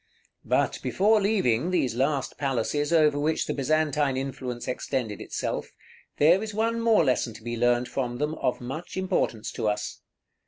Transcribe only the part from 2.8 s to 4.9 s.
over which the Byzantine influence